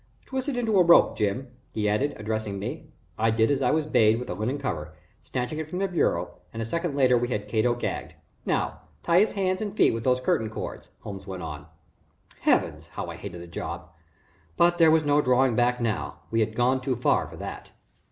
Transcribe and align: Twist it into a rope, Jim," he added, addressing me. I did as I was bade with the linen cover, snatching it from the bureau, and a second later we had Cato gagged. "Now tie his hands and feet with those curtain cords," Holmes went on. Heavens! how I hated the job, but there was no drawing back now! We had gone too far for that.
Twist 0.25 0.49
it 0.49 0.57
into 0.57 0.79
a 0.79 0.83
rope, 0.83 1.15
Jim," 1.15 1.51
he 1.71 1.87
added, 1.87 2.15
addressing 2.17 2.57
me. 2.57 2.87
I 3.19 3.29
did 3.29 3.51
as 3.51 3.61
I 3.61 3.69
was 3.69 3.85
bade 3.85 4.17
with 4.17 4.29
the 4.29 4.35
linen 4.35 4.57
cover, 4.57 4.95
snatching 5.21 5.59
it 5.59 5.69
from 5.69 5.77
the 5.77 5.87
bureau, 5.87 6.39
and 6.51 6.59
a 6.59 6.65
second 6.65 6.95
later 6.95 7.15
we 7.15 7.27
had 7.27 7.47
Cato 7.47 7.75
gagged. 7.75 8.15
"Now 8.43 8.79
tie 9.03 9.19
his 9.19 9.33
hands 9.33 9.61
and 9.61 9.77
feet 9.77 9.93
with 9.93 10.03
those 10.03 10.19
curtain 10.19 10.49
cords," 10.49 10.89
Holmes 11.01 11.27
went 11.27 11.43
on. 11.43 11.67
Heavens! 12.39 12.87
how 12.87 13.11
I 13.11 13.15
hated 13.15 13.43
the 13.43 13.45
job, 13.45 13.91
but 14.57 14.79
there 14.79 14.89
was 14.89 15.05
no 15.05 15.21
drawing 15.21 15.55
back 15.55 15.79
now! 15.79 16.21
We 16.31 16.39
had 16.39 16.55
gone 16.55 16.81
too 16.81 16.95
far 16.95 17.27
for 17.27 17.35
that. 17.37 17.69